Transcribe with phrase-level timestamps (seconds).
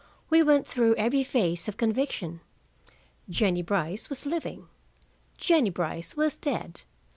[0.31, 2.41] We went through every phase of conviction:
[3.29, 4.67] Jennie Brice was living.
[5.37, 6.85] Jennie Brice was dead.